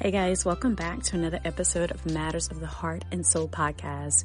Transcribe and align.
Hey 0.00 0.12
guys, 0.12 0.44
welcome 0.44 0.76
back 0.76 1.02
to 1.02 1.16
another 1.16 1.40
episode 1.44 1.90
of 1.90 2.06
Matters 2.06 2.52
of 2.52 2.60
the 2.60 2.68
Heart 2.68 3.04
and 3.10 3.26
Soul 3.26 3.48
podcast. 3.48 4.22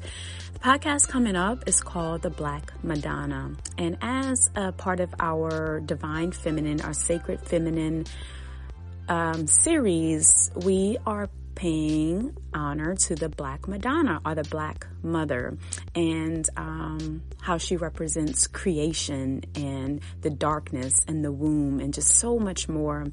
The 0.52 0.60
podcast 0.60 1.08
coming 1.08 1.34
up 1.34 1.64
is 1.66 1.80
called 1.80 2.22
The 2.22 2.30
Black 2.30 2.72
Madonna. 2.84 3.56
And 3.76 3.98
as 4.00 4.50
a 4.54 4.70
part 4.70 5.00
of 5.00 5.12
our 5.18 5.80
Divine 5.80 6.30
Feminine, 6.30 6.80
our 6.82 6.92
Sacred 6.92 7.40
Feminine 7.40 8.04
um, 9.08 9.48
series, 9.48 10.48
we 10.54 10.96
are 11.08 11.28
paying 11.56 12.36
honor 12.54 12.94
to 12.94 13.16
the 13.16 13.28
Black 13.28 13.66
Madonna 13.66 14.20
or 14.24 14.36
the 14.36 14.44
Black 14.44 14.86
Mother 15.04 15.56
and 15.94 16.48
um, 16.56 17.22
how 17.40 17.58
she 17.58 17.76
represents 17.76 18.46
creation 18.46 19.42
and 19.54 20.00
the 20.22 20.30
darkness 20.30 20.94
and 21.06 21.24
the 21.24 21.32
womb 21.32 21.80
and 21.80 21.92
just 21.92 22.12
so 22.12 22.38
much 22.38 22.68
more. 22.68 23.06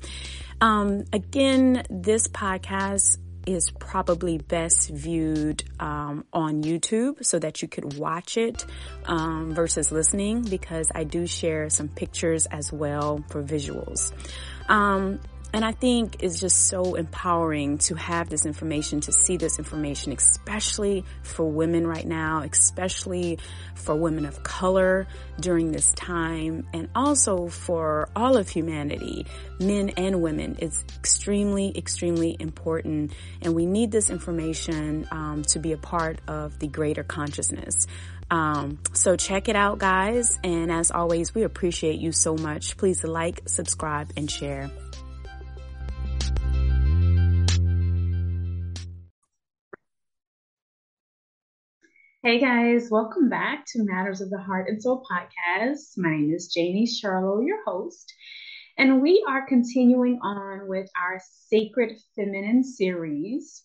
Um, 0.60 1.06
again, 1.12 1.84
this 1.90 2.28
podcast 2.28 3.18
is 3.46 3.72
probably 3.72 4.38
best 4.38 4.90
viewed 4.90 5.64
um, 5.80 6.26
on 6.32 6.64
YouTube 6.64 7.26
so 7.26 7.40
that 7.40 7.62
you 7.62 7.68
could 7.68 7.98
watch 7.98 8.38
it 8.38 8.66
um, 9.06 9.54
versus 9.54 9.92
listening 9.92 10.44
because 10.44 10.92
I 10.94 11.04
do 11.04 11.26
share 11.26 11.70
some 11.70 11.88
pictures 11.88 12.46
as 12.46 12.72
well 12.72 13.24
for 13.30 13.42
visuals. 13.44 14.14
Um, 14.70 15.20
and 15.54 15.66
I 15.66 15.74
think 15.74 16.24
it's 16.24 16.40
just 16.40 16.68
so 16.68 16.96
empowering 16.96 17.78
to 17.80 17.96
have 17.96 18.30
this 18.30 18.46
information, 18.46 19.02
to 19.02 19.12
see 19.12 19.36
this 19.36 19.60
information, 19.60 20.14
especially 20.14 21.04
for 21.24 21.46
women 21.46 21.86
right 21.86 22.06
now, 22.06 22.42
especially 22.50 23.38
for 23.76 23.96
women 23.96 24.26
of 24.26 24.44
color 24.44 25.08
during 25.42 25.74
this 25.74 25.92
time, 25.94 26.66
and 26.74 26.88
also 26.96 27.48
for 27.48 28.08
all 28.16 28.38
of 28.38 28.48
humanity, 28.48 29.26
men 29.60 29.90
and 29.98 30.22
women. 30.22 30.56
It's 30.60 30.86
extremely, 30.98 31.78
extremely 31.78 32.38
important. 32.40 33.12
And 33.42 33.54
we 33.54 33.66
need 33.66 33.92
this 33.92 34.10
information 34.10 35.06
um, 35.12 35.44
to 35.50 35.60
be 35.60 35.74
a 35.74 35.78
part 35.78 36.20
of 36.30 36.60
the 36.60 36.68
greater 36.68 37.04
consciousness. 37.04 37.88
Um, 38.30 38.80
so 38.94 39.18
check 39.18 39.50
it 39.50 39.58
out, 39.58 39.80
guys. 39.80 40.40
And 40.46 40.72
as 40.72 40.92
always, 40.92 41.36
we 41.36 41.44
appreciate 41.44 42.00
you 42.00 42.14
so 42.14 42.36
much. 42.36 42.78
Please 42.78 43.04
like, 43.04 43.42
subscribe, 43.48 44.14
and 44.16 44.32
share. 44.32 44.72
Hey 52.24 52.40
guys, 52.40 52.90
welcome 52.92 53.30
back 53.30 53.66
to 53.70 53.84
Matters 53.84 54.22
of 54.22 54.30
the 54.30 54.38
Heart 54.38 54.70
and 54.70 54.80
Soul 54.80 55.04
podcast. 55.12 55.98
My 55.98 56.12
name 56.12 56.32
is 56.32 56.54
Janie 56.54 56.86
Charlo, 56.86 57.44
your 57.44 57.64
host, 57.66 58.14
and 58.78 59.02
we 59.02 59.26
are 59.28 59.48
continuing 59.48 60.20
on 60.22 60.68
with 60.68 60.88
our 60.96 61.20
Sacred 61.48 61.98
Feminine 62.16 62.64
series. 62.64 63.64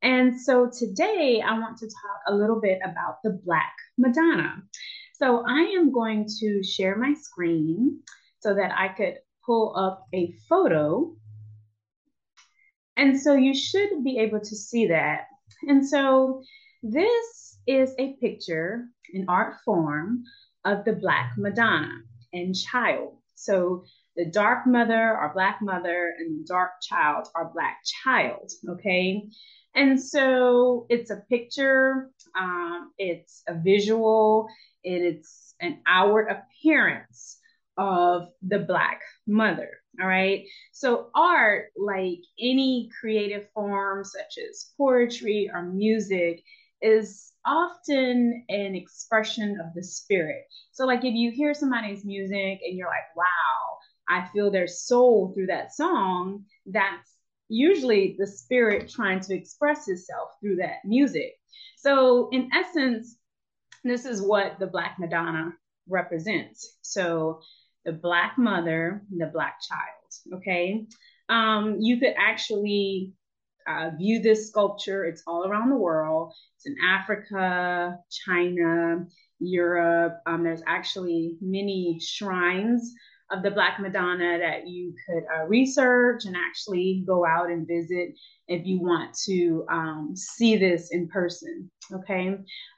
And 0.00 0.40
so 0.40 0.70
today 0.70 1.42
I 1.44 1.58
want 1.58 1.76
to 1.78 1.86
talk 1.86 2.20
a 2.28 2.34
little 2.36 2.60
bit 2.60 2.78
about 2.84 3.16
the 3.24 3.40
Black 3.44 3.74
Madonna. 3.98 4.62
So 5.14 5.42
I 5.44 5.62
am 5.62 5.90
going 5.90 6.28
to 6.38 6.62
share 6.62 6.94
my 6.94 7.14
screen 7.14 7.98
so 8.38 8.54
that 8.54 8.70
I 8.78 8.90
could 8.90 9.14
pull 9.44 9.74
up 9.76 10.06
a 10.14 10.32
photo. 10.48 11.16
And 12.96 13.20
so 13.20 13.34
you 13.34 13.54
should 13.54 14.04
be 14.04 14.18
able 14.18 14.38
to 14.38 14.54
see 14.54 14.86
that. 14.86 15.22
And 15.62 15.84
so 15.84 16.42
this 16.82 17.58
is 17.66 17.94
a 17.98 18.14
picture 18.14 18.88
an 19.14 19.24
art 19.28 19.56
form 19.64 20.24
of 20.64 20.84
the 20.84 20.92
Black 20.92 21.32
Madonna 21.36 22.02
and 22.32 22.54
child. 22.54 23.16
So 23.34 23.84
the 24.16 24.26
dark 24.26 24.66
mother 24.66 24.94
are 25.16 25.32
Black 25.32 25.60
mother 25.62 26.12
and 26.18 26.40
the 26.40 26.46
dark 26.46 26.72
child 26.82 27.28
are 27.34 27.50
Black 27.52 27.78
child. 28.04 28.50
Okay. 28.68 29.28
And 29.74 30.02
so 30.02 30.86
it's 30.88 31.10
a 31.10 31.22
picture, 31.30 32.10
um, 32.38 32.90
it's 32.98 33.42
a 33.46 33.54
visual, 33.54 34.48
it's 34.82 35.54
an 35.60 35.78
outward 35.86 36.28
appearance 36.28 37.38
of 37.76 38.28
the 38.42 38.58
Black 38.58 39.00
mother. 39.26 39.70
All 40.00 40.06
right. 40.06 40.46
So, 40.72 41.10
art, 41.14 41.66
like 41.76 42.20
any 42.40 42.88
creative 43.00 43.48
form, 43.52 44.04
such 44.04 44.38
as 44.38 44.70
poetry 44.76 45.50
or 45.52 45.62
music, 45.62 46.42
is 46.82 47.32
often 47.44 48.44
an 48.48 48.74
expression 48.74 49.58
of 49.60 49.74
the 49.74 49.82
spirit. 49.82 50.44
So, 50.72 50.86
like 50.86 51.04
if 51.04 51.14
you 51.14 51.30
hear 51.30 51.54
somebody's 51.54 52.04
music 52.04 52.60
and 52.64 52.76
you're 52.76 52.88
like, 52.88 53.16
wow, 53.16 53.78
I 54.08 54.28
feel 54.32 54.50
their 54.50 54.66
soul 54.66 55.32
through 55.34 55.46
that 55.46 55.74
song, 55.74 56.44
that's 56.66 57.14
usually 57.48 58.16
the 58.18 58.26
spirit 58.26 58.88
trying 58.88 59.20
to 59.20 59.34
express 59.34 59.88
itself 59.88 60.30
through 60.40 60.56
that 60.56 60.84
music. 60.84 61.32
So, 61.76 62.28
in 62.32 62.50
essence, 62.54 63.16
this 63.84 64.04
is 64.04 64.20
what 64.20 64.58
the 64.58 64.66
Black 64.66 64.96
Madonna 64.98 65.52
represents. 65.88 66.76
So, 66.82 67.40
the 67.84 67.92
Black 67.92 68.36
mother, 68.36 69.02
the 69.16 69.26
Black 69.26 69.56
child. 69.66 70.40
Okay. 70.40 70.86
Um, 71.28 71.76
you 71.80 71.98
could 71.98 72.14
actually 72.18 73.12
uh, 73.68 73.90
view 73.96 74.20
this 74.20 74.48
sculpture. 74.48 75.04
It's 75.04 75.22
all 75.26 75.46
around 75.46 75.70
the 75.70 75.76
world. 75.76 76.32
It's 76.56 76.66
in 76.66 76.76
Africa, 76.84 77.98
China, 78.26 79.06
Europe. 79.38 80.20
Um, 80.26 80.42
there's 80.42 80.62
actually 80.66 81.36
many 81.40 82.00
shrines 82.00 82.94
of 83.30 83.42
the 83.42 83.50
Black 83.50 83.78
Madonna 83.78 84.38
that 84.38 84.66
you 84.66 84.94
could 85.06 85.24
uh, 85.34 85.44
research 85.46 86.24
and 86.24 86.34
actually 86.34 87.04
go 87.06 87.26
out 87.26 87.50
and 87.50 87.66
visit 87.66 88.14
if 88.46 88.64
you 88.64 88.80
want 88.80 89.14
to 89.26 89.66
um, 89.70 90.12
see 90.14 90.56
this 90.56 90.90
in 90.92 91.08
person. 91.08 91.70
Okay. 91.92 92.28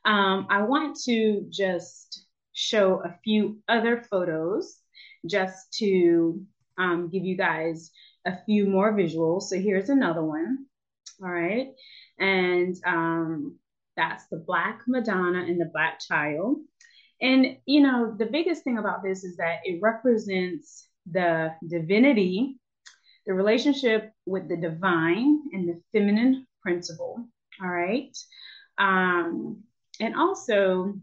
Um, 0.04 0.46
I 0.50 0.62
want 0.62 0.98
to 1.04 1.46
just 1.50 2.26
show 2.52 3.00
a 3.04 3.16
few 3.22 3.58
other 3.68 4.02
photos 4.10 4.78
just 5.26 5.72
to 5.74 6.42
um, 6.78 7.08
give 7.10 7.24
you 7.24 7.36
guys 7.36 7.90
a 8.26 8.36
few 8.44 8.66
more 8.66 8.92
visuals. 8.92 9.42
So 9.42 9.58
here's 9.58 9.88
another 9.88 10.24
one. 10.24 10.66
All 11.22 11.30
right. 11.30 11.68
And 12.18 12.76
um, 12.86 13.58
that's 13.96 14.26
the 14.28 14.42
Black 14.46 14.80
Madonna 14.86 15.40
and 15.40 15.60
the 15.60 15.70
Black 15.72 16.00
Child. 16.00 16.58
And, 17.20 17.58
you 17.66 17.82
know, 17.82 18.14
the 18.18 18.26
biggest 18.26 18.64
thing 18.64 18.78
about 18.78 19.02
this 19.02 19.24
is 19.24 19.36
that 19.36 19.58
it 19.64 19.80
represents 19.82 20.88
the 21.10 21.50
divinity, 21.68 22.58
the 23.26 23.34
relationship 23.34 24.12
with 24.24 24.48
the 24.48 24.56
divine 24.56 25.40
and 25.52 25.68
the 25.68 25.80
feminine 25.92 26.46
principle. 26.62 27.22
All 27.62 27.68
right. 27.68 28.16
Um, 28.78 29.64
and 30.00 30.16
also, 30.16 30.94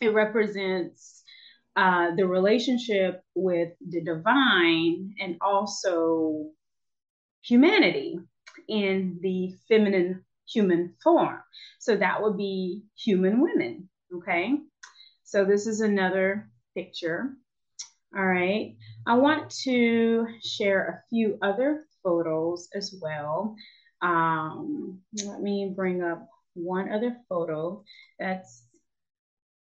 it 0.00 0.12
represents 0.12 1.22
uh, 1.76 2.14
the 2.16 2.26
relationship 2.26 3.22
with 3.36 3.68
the 3.88 4.02
divine 4.02 5.14
and 5.20 5.36
also 5.40 6.50
humanity 7.42 8.18
in 8.68 9.18
the 9.22 9.56
feminine 9.68 10.24
human 10.48 10.94
form. 11.02 11.40
So 11.78 11.96
that 11.96 12.22
would 12.22 12.36
be 12.36 12.82
human 12.96 13.40
women. 13.40 13.88
Okay. 14.14 14.54
So 15.24 15.44
this 15.44 15.66
is 15.66 15.80
another 15.80 16.50
picture. 16.74 17.30
All 18.16 18.26
right. 18.26 18.76
I 19.06 19.14
want 19.14 19.50
to 19.64 20.26
share 20.44 20.86
a 20.86 21.08
few 21.08 21.38
other 21.40 21.84
photos 22.02 22.68
as 22.74 22.94
well. 23.00 23.56
Um, 24.02 25.00
let 25.24 25.40
me 25.40 25.72
bring 25.74 26.02
up 26.02 26.28
one 26.54 26.92
other 26.92 27.16
photo 27.28 27.82
that's 28.18 28.64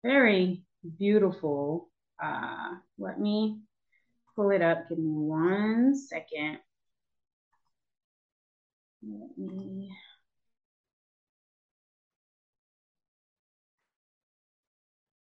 very 0.04 0.62
beautiful. 0.98 1.90
Uh, 2.22 2.74
let 2.98 3.18
me 3.18 3.60
pull 4.36 4.50
it 4.50 4.62
up. 4.62 4.88
Give 4.88 4.98
me 4.98 5.10
one 5.10 5.96
second. 5.96 6.58
Let 9.02 9.36
me. 9.38 9.90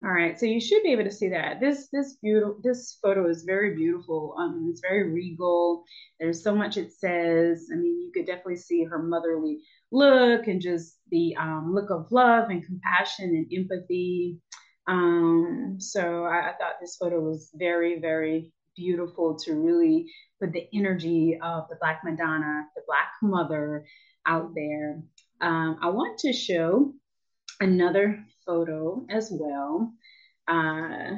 All 0.04 0.12
right, 0.12 0.40
so 0.40 0.46
you 0.46 0.62
should 0.62 0.84
be 0.84 0.92
able 0.92 1.06
to 1.06 1.12
see 1.12 1.30
that. 1.30 1.60
This 1.60 1.88
this 1.92 2.18
beautiful 2.22 2.60
this 2.64 3.00
photo 3.02 3.28
is 3.28 3.44
very 3.44 3.76
beautiful. 3.76 4.36
Um, 4.38 4.68
it's 4.70 4.82
very 4.82 5.12
regal. 5.12 5.84
There's 6.20 6.44
so 6.44 6.56
much 6.56 6.78
it 6.78 6.94
says. 6.94 7.70
I 7.74 7.76
mean, 7.76 8.02
you 8.04 8.12
could 8.14 8.28
definitely 8.28 8.58
see 8.58 8.84
her 8.84 9.02
motherly 9.02 9.62
look 9.92 10.48
and 10.48 10.62
just 10.62 11.00
the 11.10 11.36
um, 11.38 11.74
look 11.74 11.90
of 11.90 12.12
love 12.12 12.50
and 12.52 12.64
compassion 12.64 13.30
and 13.30 13.52
empathy. 13.52 14.38
Um, 14.88 15.78
so 15.80 16.26
I, 16.26 16.50
I 16.50 16.54
thought 16.60 16.76
this 16.80 16.98
photo 16.98 17.20
was 17.20 17.50
very, 17.56 18.00
very 18.00 18.52
beautiful 18.76 19.38
to 19.46 19.54
really 19.54 20.12
put 20.40 20.52
the 20.52 20.68
energy 20.74 21.40
of 21.42 21.66
the 21.70 21.78
Black 21.80 22.02
Madonna, 22.04 22.64
the 22.76 22.82
Black 22.88 23.10
Mother 23.22 23.86
out 24.26 24.54
there. 24.56 25.02
Um, 25.42 25.78
I 25.82 25.90
want 25.90 26.20
to 26.20 26.34
show 26.34 26.94
another 27.60 28.24
photo 28.46 29.06
as 29.10 29.30
well. 29.32 29.94
Uh, 30.48 31.16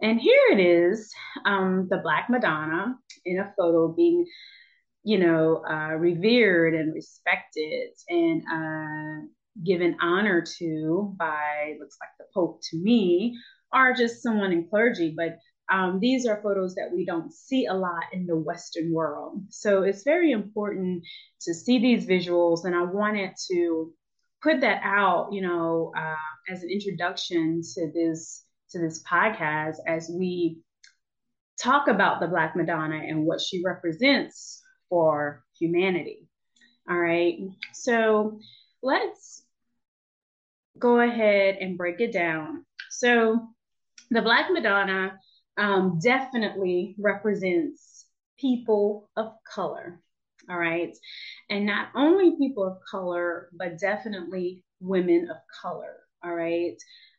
and 0.00 0.20
here 0.20 0.40
it 0.52 0.60
is, 0.60 1.10
um, 1.44 1.88
the 1.90 1.98
Black 1.98 2.28
Madonna 2.28 2.96
in 3.24 3.38
a 3.38 3.52
photo 3.58 3.88
being, 3.88 4.26
you 5.04 5.18
know, 5.18 5.64
uh, 5.68 5.94
revered 5.94 6.74
and 6.74 6.92
respected 6.92 7.90
and 8.08 8.42
uh, 8.52 9.26
given 9.64 9.96
honor 10.00 10.44
to 10.58 11.14
by, 11.18 11.76
looks 11.80 11.96
like 12.00 12.10
the 12.18 12.26
Pope 12.34 12.60
to 12.70 12.76
me, 12.76 13.38
or 13.72 13.94
just 13.94 14.22
someone 14.22 14.52
in 14.52 14.68
clergy. 14.68 15.14
But 15.16 15.38
um, 15.70 15.98
these 16.00 16.26
are 16.26 16.40
photos 16.42 16.74
that 16.76 16.92
we 16.92 17.04
don't 17.04 17.32
see 17.32 17.66
a 17.66 17.74
lot 17.74 18.04
in 18.12 18.26
the 18.26 18.36
Western 18.36 18.92
world. 18.92 19.42
So 19.50 19.82
it's 19.82 20.04
very 20.04 20.30
important 20.30 21.04
to 21.42 21.54
see 21.54 21.78
these 21.78 22.06
visuals. 22.06 22.64
And 22.64 22.74
I 22.74 22.82
wanted 22.82 23.32
to 23.50 23.92
put 24.42 24.60
that 24.60 24.80
out, 24.84 25.32
you 25.32 25.42
know, 25.42 25.92
uh, 25.96 26.52
as 26.52 26.62
an 26.62 26.70
introduction 26.70 27.62
to 27.74 27.90
this 27.92 28.44
to 28.70 28.78
this 28.80 29.02
podcast 29.04 29.76
as 29.86 30.10
we 30.12 30.58
talk 31.60 31.88
about 31.88 32.20
the 32.20 32.26
Black 32.26 32.54
Madonna 32.56 32.96
and 32.96 33.24
what 33.24 33.40
she 33.40 33.62
represents 33.64 34.62
for 34.88 35.44
humanity. 35.58 36.28
All 36.88 36.98
right. 36.98 37.38
So 37.72 38.38
let's 38.82 39.44
go 40.78 41.00
ahead 41.00 41.56
and 41.60 41.78
break 41.78 42.00
it 42.00 42.12
down. 42.12 42.64
So 42.90 43.48
the 44.10 44.22
Black 44.22 44.50
Madonna 44.52 45.18
um, 45.56 45.98
definitely 46.02 46.94
represents 46.98 48.06
people 48.38 49.10
of 49.16 49.32
color. 49.52 50.00
All 50.48 50.58
right. 50.58 50.96
And 51.50 51.66
not 51.66 51.88
only 51.94 52.36
people 52.36 52.64
of 52.64 52.78
color, 52.88 53.48
but 53.52 53.78
definitely 53.78 54.64
women 54.80 55.28
of 55.30 55.38
color. 55.60 55.96
All 56.24 56.34
right. 56.34 56.76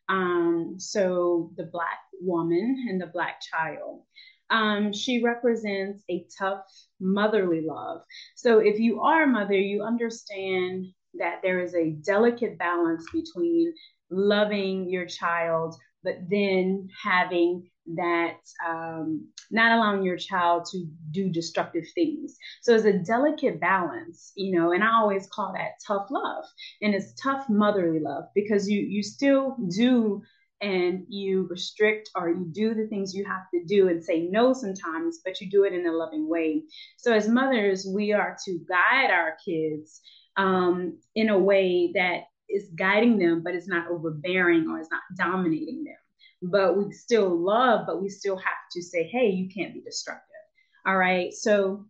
Um, 0.10 0.76
so 0.78 1.52
the 1.58 1.66
Black 1.66 2.00
woman 2.22 2.86
and 2.90 3.02
the 3.02 3.08
Black 3.08 3.42
child. 3.42 4.04
Um, 4.50 4.94
she 4.94 5.22
represents 5.22 6.04
a 6.10 6.26
tough 6.38 6.64
motherly 7.02 7.62
love. 7.62 8.02
So 8.36 8.60
if 8.60 8.80
you 8.80 9.02
are 9.02 9.24
a 9.24 9.28
mother, 9.28 9.56
you 9.56 9.84
understand 9.84 10.86
that 11.16 11.42
there 11.44 11.60
is 11.60 11.76
a 11.76 11.92
delicate 11.92 12.58
balance 12.58 13.06
between 13.12 13.74
loving 14.10 14.90
your 14.90 15.06
child, 15.06 15.76
but 16.04 16.18
then 16.30 16.88
having 17.04 17.70
that 17.96 18.38
um, 18.68 19.28
not 19.50 19.78
allowing 19.78 20.04
your 20.04 20.18
child 20.18 20.66
to 20.72 20.86
do 21.12 21.30
destructive 21.30 21.86
things. 21.96 22.36
So 22.62 22.76
it's 22.76 22.86
a 22.86 22.94
delicate 22.94 23.60
balance, 23.60 24.32
you 24.36 24.58
know, 24.58 24.72
and 24.72 24.84
I 24.84 24.94
always 24.96 25.28
call 25.28 25.54
that 25.54 25.80
tough 25.86 26.08
love. 26.10 26.46
And 26.82 26.94
it's 26.94 27.14
tough 27.22 27.46
motherly 27.50 28.00
love 28.00 28.26
because 28.36 28.70
you 28.70 28.82
you 28.82 29.04
still 29.04 29.56
do 29.76 30.22
and 30.60 31.06
you 31.08 31.48
restrict 31.50 32.10
or 32.16 32.30
you 32.30 32.48
do 32.52 32.74
the 32.74 32.88
things 32.88 33.14
you 33.14 33.24
have 33.26 33.44
to 33.54 33.64
do 33.66 33.90
and 33.90 34.04
say 34.04 34.22
no 34.22 34.54
sometimes, 34.54 35.20
but 35.24 35.40
you 35.40 35.50
do 35.50 35.64
it 35.64 35.74
in 35.74 35.86
a 35.86 35.92
loving 35.92 36.28
way. 36.28 36.64
So 36.98 37.14
as 37.14 37.28
mothers, 37.28 37.88
we 37.88 38.12
are 38.12 38.36
to 38.46 38.60
guide 38.68 39.12
our 39.12 39.38
kids 39.46 40.02
um, 40.36 40.98
in 41.16 41.30
a 41.30 41.38
way 41.38 41.92
that 41.94 42.24
is 42.50 42.70
guiding 42.76 43.20
them, 43.20 43.44
but 43.44 43.54
it's 43.54 43.68
not 43.68 43.92
overbearing 43.92 44.68
or 44.68 44.80
it's 44.80 44.90
not 44.90 45.02
dominating 45.16 45.84
them 45.84 45.96
but 46.42 46.78
we 46.78 46.92
still 46.92 47.36
love, 47.36 47.86
but 47.88 48.02
we 48.02 48.10
still 48.10 48.38
have 48.38 48.58
to 48.74 48.82
say, 48.82 49.04
hey, 49.04 49.30
you 49.30 49.50
can't 49.50 49.74
be 49.74 49.82
destructive. 49.82 50.24
All 50.86 50.98
right. 50.98 51.34
So 51.34 51.86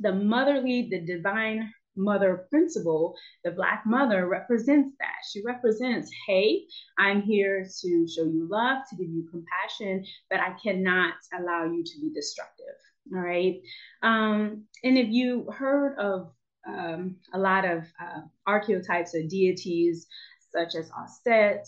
the 0.00 0.12
motherly, 0.12 0.88
the 0.90 1.00
divine 1.00 1.72
mother 1.96 2.46
principle, 2.50 3.14
the 3.44 3.52
Black 3.52 3.84
mother 3.86 4.26
represents 4.26 4.94
that. 4.98 5.14
She 5.30 5.42
represents, 5.44 6.10
hey, 6.26 6.64
I'm 6.98 7.22
here 7.22 7.64
to 7.82 8.08
show 8.08 8.24
you 8.24 8.48
love, 8.50 8.82
to 8.90 8.96
give 8.96 9.08
you 9.08 9.28
compassion, 9.30 10.04
but 10.28 10.40
I 10.40 10.56
cannot 10.62 11.14
allow 11.38 11.64
you 11.64 11.84
to 11.84 12.00
be 12.00 12.10
destructive. 12.12 12.74
All 13.14 13.20
right. 13.20 13.60
Um, 14.02 14.64
and 14.82 14.98
if 14.98 15.08
you 15.08 15.48
heard 15.50 15.96
of 15.98 16.32
um, 16.66 17.16
a 17.32 17.38
lot 17.38 17.64
of 17.64 17.84
uh, 18.00 18.22
archetypes 18.46 19.14
or 19.14 19.22
deities 19.22 20.06
such 20.50 20.74
as 20.74 20.90
Aset, 20.90 21.66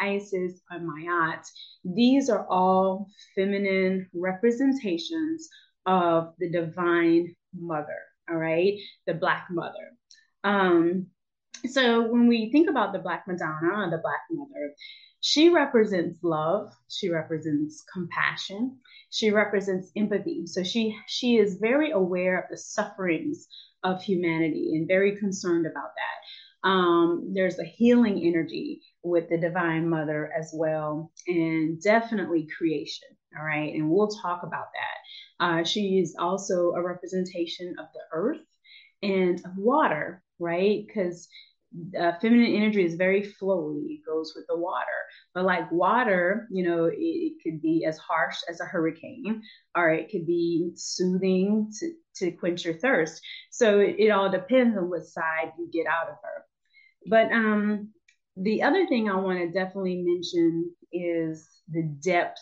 Isis, 0.00 0.60
or 0.70 0.78
Ma'at. 0.78 1.46
These 1.84 2.28
are 2.30 2.46
all 2.48 3.08
feminine 3.34 4.08
representations 4.14 5.48
of 5.86 6.34
the 6.38 6.50
divine 6.50 7.34
mother, 7.58 7.98
all 8.30 8.36
right, 8.36 8.78
the 9.06 9.14
Black 9.14 9.46
mother. 9.50 9.92
Um, 10.42 11.06
so 11.68 12.02
when 12.02 12.26
we 12.26 12.50
think 12.50 12.68
about 12.68 12.92
the 12.92 12.98
Black 12.98 13.24
Madonna, 13.26 13.90
the 13.90 14.02
Black 14.02 14.20
mother, 14.30 14.74
she 15.20 15.48
represents 15.48 16.18
love, 16.22 16.70
she 16.88 17.08
represents 17.08 17.82
compassion, 17.90 18.78
she 19.08 19.30
represents 19.30 19.90
empathy. 19.96 20.46
So 20.46 20.62
she 20.62 20.98
she 21.06 21.38
is 21.38 21.58
very 21.60 21.92
aware 21.92 22.38
of 22.38 22.50
the 22.50 22.58
sufferings 22.58 23.46
of 23.82 24.02
humanity 24.02 24.72
and 24.74 24.86
very 24.86 25.16
concerned 25.16 25.66
about 25.66 25.92
that. 25.96 26.18
Um, 26.64 27.32
there's 27.34 27.58
a 27.58 27.64
healing 27.64 28.22
energy 28.24 28.80
with 29.02 29.28
the 29.28 29.38
Divine 29.38 29.88
Mother 29.88 30.32
as 30.36 30.50
well, 30.54 31.12
and 31.26 31.80
definitely 31.82 32.48
creation. 32.56 33.08
All 33.38 33.44
right, 33.44 33.74
and 33.74 33.90
we'll 33.90 34.08
talk 34.08 34.42
about 34.42 34.66
that. 34.74 35.44
Uh, 35.44 35.64
she 35.64 35.98
is 35.98 36.16
also 36.18 36.72
a 36.72 36.82
representation 36.82 37.74
of 37.78 37.86
the 37.92 38.00
earth 38.12 38.46
and 39.02 39.38
of 39.44 39.56
water, 39.58 40.22
right? 40.38 40.86
Because 40.86 41.28
uh, 41.98 42.12
feminine 42.20 42.54
energy 42.54 42.84
is 42.84 42.94
very 42.94 43.22
flowy, 43.22 43.96
it 43.96 44.06
goes 44.06 44.32
with 44.36 44.46
the 44.48 44.56
water. 44.56 44.84
But 45.34 45.44
like 45.44 45.70
water, 45.72 46.46
you 46.50 46.64
know, 46.64 46.84
it, 46.84 46.96
it, 46.98 47.32
could 47.42 47.60
be 47.60 47.84
as 47.84 47.98
harsh 47.98 48.36
as 48.48 48.60
a 48.60 48.64
hurricane, 48.64 49.42
or 49.76 49.90
it 49.90 50.08
could 50.10 50.26
be 50.26 50.70
soothing 50.76 51.70
to, 51.80 51.92
to 52.16 52.30
quench 52.30 52.64
your 52.64 52.74
thirst. 52.74 53.20
So 53.50 53.80
it, 53.80 53.96
it 53.98 54.10
all 54.10 54.30
depends 54.30 54.76
on 54.78 54.88
what 54.88 55.04
side 55.06 55.52
you 55.58 55.68
get 55.72 55.86
out 55.86 56.08
of 56.08 56.16
her. 56.22 56.44
But 57.06 57.30
um, 57.32 57.90
the 58.36 58.62
other 58.62 58.86
thing 58.86 59.08
I 59.08 59.16
want 59.16 59.38
to 59.38 59.50
definitely 59.50 60.02
mention 60.04 60.70
is 60.92 61.48
the 61.70 61.82
depth 61.82 62.40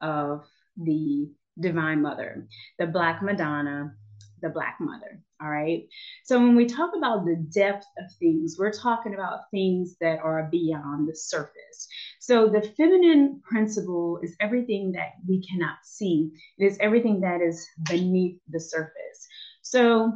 of 0.00 0.44
the 0.76 1.30
Divine 1.60 2.02
Mother, 2.02 2.46
the 2.78 2.86
Black 2.86 3.22
Madonna, 3.22 3.94
the 4.40 4.48
Black 4.48 4.76
Mother. 4.80 5.20
All 5.40 5.50
right. 5.50 5.88
So 6.24 6.38
when 6.38 6.54
we 6.54 6.66
talk 6.66 6.92
about 6.96 7.24
the 7.24 7.36
depth 7.52 7.86
of 7.98 8.04
things, 8.18 8.56
we're 8.58 8.72
talking 8.72 9.14
about 9.14 9.50
things 9.50 9.96
that 10.00 10.20
are 10.20 10.48
beyond 10.50 11.08
the 11.08 11.16
surface. 11.16 11.88
So 12.20 12.48
the 12.48 12.62
feminine 12.76 13.40
principle 13.44 14.20
is 14.22 14.36
everything 14.40 14.92
that 14.92 15.12
we 15.28 15.42
cannot 15.42 15.78
see, 15.84 16.30
it 16.58 16.64
is 16.64 16.78
everything 16.80 17.20
that 17.20 17.40
is 17.40 17.66
beneath 17.88 18.38
the 18.48 18.60
surface. 18.60 19.26
So, 19.62 20.12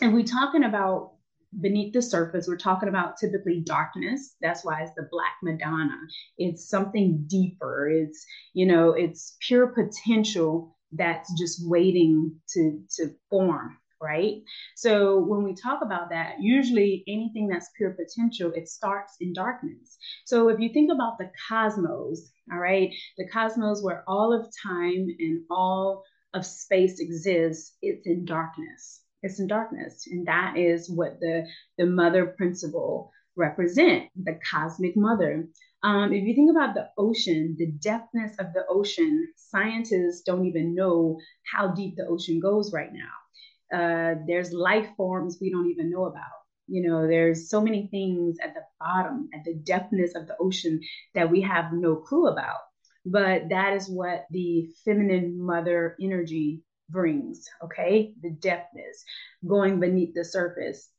and 0.00 0.14
we're 0.14 0.24
talking 0.24 0.64
about 0.64 1.12
beneath 1.60 1.92
the 1.92 2.02
surface, 2.02 2.46
we're 2.48 2.56
talking 2.56 2.88
about 2.88 3.16
typically 3.18 3.62
darkness. 3.64 4.34
That's 4.40 4.64
why 4.64 4.82
it's 4.82 4.94
the 4.96 5.08
Black 5.10 5.34
Madonna. 5.42 5.98
It's 6.38 6.68
something 6.68 7.24
deeper. 7.28 7.88
It's, 7.88 8.24
you 8.52 8.66
know, 8.66 8.92
it's 8.92 9.36
pure 9.40 9.68
potential 9.68 10.76
that's 10.92 11.32
just 11.38 11.60
waiting 11.68 12.36
to, 12.50 12.80
to 12.96 13.10
form, 13.30 13.76
right? 14.00 14.36
So 14.76 15.18
when 15.18 15.42
we 15.42 15.54
talk 15.54 15.80
about 15.82 16.10
that, 16.10 16.36
usually 16.40 17.04
anything 17.08 17.48
that's 17.48 17.70
pure 17.76 17.94
potential, 17.94 18.52
it 18.54 18.68
starts 18.68 19.14
in 19.20 19.32
darkness. 19.32 19.96
So 20.24 20.48
if 20.48 20.60
you 20.60 20.70
think 20.72 20.90
about 20.92 21.18
the 21.18 21.30
cosmos, 21.48 22.30
all 22.52 22.58
right, 22.58 22.92
the 23.18 23.28
cosmos 23.28 23.82
where 23.82 24.04
all 24.06 24.32
of 24.32 24.46
time 24.62 25.06
and 25.18 25.42
all 25.50 26.04
of 26.32 26.46
space 26.46 27.00
exists, 27.00 27.76
it's 27.80 28.06
in 28.06 28.24
darkness 28.24 29.03
it's 29.24 29.40
in 29.40 29.46
darkness. 29.46 30.06
And 30.10 30.26
that 30.26 30.56
is 30.56 30.90
what 30.90 31.18
the, 31.18 31.46
the 31.78 31.86
mother 31.86 32.26
principle 32.26 33.10
represent, 33.36 34.04
the 34.22 34.38
cosmic 34.48 34.96
mother. 34.96 35.48
Um, 35.82 36.12
if 36.12 36.24
you 36.24 36.34
think 36.34 36.50
about 36.50 36.74
the 36.74 36.88
ocean, 36.98 37.56
the 37.58 37.72
depthness 37.72 38.38
of 38.38 38.52
the 38.52 38.64
ocean, 38.68 39.26
scientists 39.36 40.22
don't 40.22 40.46
even 40.46 40.74
know 40.74 41.18
how 41.50 41.68
deep 41.68 41.96
the 41.96 42.06
ocean 42.06 42.38
goes 42.38 42.72
right 42.72 42.90
now. 42.92 43.76
Uh, 43.76 44.14
there's 44.26 44.52
life 44.52 44.88
forms 44.96 45.38
we 45.40 45.50
don't 45.50 45.70
even 45.70 45.90
know 45.90 46.04
about. 46.04 46.38
You 46.68 46.88
know, 46.88 47.06
there's 47.06 47.48
so 47.50 47.60
many 47.60 47.88
things 47.90 48.36
at 48.42 48.54
the 48.54 48.60
bottom, 48.78 49.28
at 49.34 49.44
the 49.44 49.54
depthness 49.54 50.14
of 50.14 50.26
the 50.26 50.36
ocean 50.38 50.80
that 51.14 51.30
we 51.30 51.40
have 51.42 51.72
no 51.72 51.96
clue 51.96 52.28
about. 52.28 52.58
But 53.06 53.48
that 53.50 53.74
is 53.74 53.88
what 53.88 54.26
the 54.30 54.68
feminine 54.84 55.38
mother 55.38 55.96
energy 56.00 56.62
brings, 56.88 57.48
okay? 57.62 58.14
The 58.22 58.30
depthness, 58.30 59.02
going 59.46 59.80
beneath 59.80 60.14
the 60.14 60.24
surface. 60.24 60.90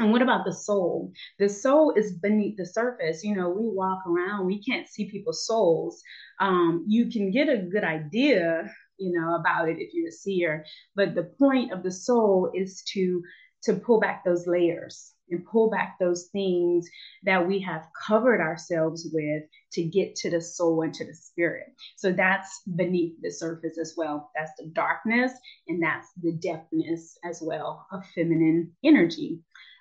And 0.00 0.10
what 0.10 0.22
about 0.22 0.44
the 0.44 0.52
soul? 0.52 1.12
The 1.38 1.48
soul 1.48 1.92
is 1.92 2.18
beneath 2.18 2.56
the 2.56 2.66
surface. 2.66 3.22
You 3.22 3.36
know, 3.36 3.48
we 3.48 3.68
walk 3.68 4.00
around, 4.06 4.46
we 4.46 4.62
can't 4.62 4.88
see 4.88 5.10
people's 5.10 5.46
souls. 5.46 6.02
Um, 6.40 6.84
you 6.88 7.10
can 7.10 7.30
get 7.30 7.48
a 7.48 7.58
good 7.58 7.84
idea, 7.84 8.68
you 8.98 9.18
know, 9.18 9.36
about 9.36 9.68
it 9.68 9.78
if 9.78 9.94
you're 9.94 10.08
a 10.08 10.12
seer, 10.12 10.64
but 10.96 11.14
the 11.14 11.30
point 11.38 11.72
of 11.72 11.82
the 11.82 11.92
soul 11.92 12.50
is 12.54 12.82
to 12.92 13.22
to 13.62 13.74
pull 13.74 13.98
back 13.98 14.22
those 14.24 14.46
layers 14.46 15.13
and 15.30 15.44
pull 15.44 15.70
back 15.70 15.96
those 15.98 16.28
things 16.32 16.88
that 17.22 17.46
we 17.46 17.60
have 17.60 17.86
covered 18.06 18.40
ourselves 18.40 19.08
with 19.12 19.42
to 19.72 19.82
get 19.84 20.14
to 20.16 20.30
the 20.30 20.40
soul 20.40 20.82
and 20.82 20.94
to 20.94 21.04
the 21.04 21.14
spirit. 21.14 21.66
So 21.96 22.12
that's 22.12 22.62
beneath 22.76 23.14
the 23.22 23.30
surface 23.30 23.78
as 23.78 23.94
well. 23.96 24.30
That's 24.36 24.52
the 24.58 24.66
darkness 24.66 25.32
and 25.68 25.82
that's 25.82 26.08
the 26.22 26.32
depthness 26.32 27.14
as 27.24 27.40
well 27.42 27.86
of 27.92 28.04
feminine 28.14 28.72
energy. 28.84 29.40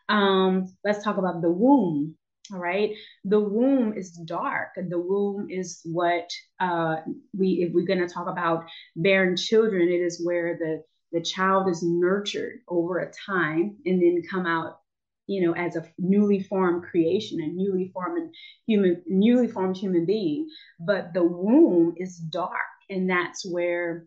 Um, 0.10 0.74
let's 0.84 1.04
talk 1.04 1.18
about 1.18 1.42
the 1.42 1.52
womb. 1.52 2.16
All 2.52 2.60
right. 2.60 2.92
The 3.24 3.40
womb 3.40 3.94
is 3.94 4.12
dark. 4.12 4.72
The 4.76 5.00
womb 5.00 5.48
is 5.50 5.80
what 5.86 6.30
uh, 6.60 6.98
we, 7.34 7.66
if 7.66 7.74
we're 7.74 7.86
going 7.86 8.06
to 8.06 8.14
talk 8.14 8.28
about 8.28 8.66
bearing 8.98 9.38
children, 9.38 9.88
it 9.88 10.02
is 10.02 10.22
where 10.24 10.58
the 10.58 10.84
the 11.14 11.22
child 11.22 11.70
is 11.70 11.84
nurtured 11.84 12.60
over 12.68 13.00
a 13.00 13.12
time 13.26 13.78
and 13.86 14.02
then 14.02 14.24
come 14.30 14.48
out 14.48 14.80
you 15.27 15.46
know 15.46 15.53
as 15.53 15.75
a 15.75 15.86
newly 15.98 16.42
formed 16.44 16.84
creation 16.84 17.39
a 17.42 17.48
newly 17.48 17.89
formed 17.94 18.34
human 18.68 19.01
newly 19.08 19.48
formed 19.48 19.77
human 19.77 20.06
being. 20.06 20.48
But 20.80 21.13
the 21.13 21.24
womb 21.24 21.96
is 21.98 22.18
dark 22.18 22.51
and 22.89 23.10
that's 23.10 23.46
where 23.46 24.06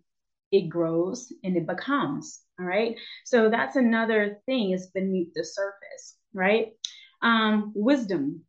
it 0.52 0.68
grows 0.68 1.32
and 1.42 1.56
it 1.56 1.66
becomes 1.66 2.40
all 2.58 2.66
right? 2.66 2.96
So 3.24 3.50
that's 3.50 3.76
another 3.76 4.38
thing 4.46 4.72
is 4.72 4.88
beneath 4.94 5.32
the 5.34 5.44
surface 5.44 6.16
right? 6.36 6.68
Um, 7.22 7.72
wisdom. 7.74 8.44